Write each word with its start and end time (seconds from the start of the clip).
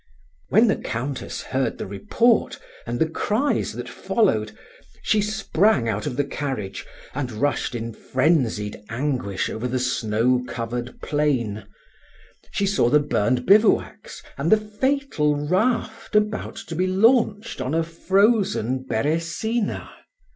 When 0.49 0.65
the 0.67 0.77
Countess 0.77 1.43
heard 1.43 1.77
the 1.77 1.85
report 1.85 2.57
and 2.87 2.97
the 2.97 3.07
cries 3.07 3.73
that 3.73 3.87
followed, 3.87 4.51
she 5.03 5.21
sprang 5.21 5.87
out 5.87 6.07
of 6.07 6.17
the 6.17 6.23
carriage, 6.23 6.87
and 7.13 7.31
rushed 7.31 7.75
in 7.75 7.93
frenzied 7.93 8.81
anguish 8.89 9.47
over 9.47 9.67
the 9.67 9.77
snow 9.77 10.43
covered 10.47 10.99
plain; 11.03 11.67
she 12.49 12.65
saw 12.65 12.89
the 12.89 12.99
burned 12.99 13.45
bivouacs 13.45 14.23
and 14.39 14.51
the 14.51 14.57
fatal 14.57 15.35
raft 15.35 16.15
about 16.15 16.55
to 16.55 16.75
be 16.75 16.87
launched 16.87 17.61
on 17.61 17.75
a 17.75 17.83
frozen 17.83 18.83
Beresina. 18.83 19.87